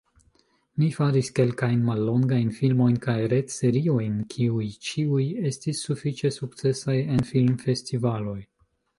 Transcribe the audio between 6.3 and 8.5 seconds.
sukcesaj en filmfestivaloj.